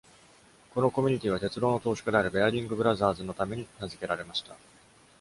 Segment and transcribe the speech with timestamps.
[0.73, 4.55] このコミュニティーは鉄道の投資家であるベアリング・ブラザーズ (Baring Brothers & Co) のために名付けられました。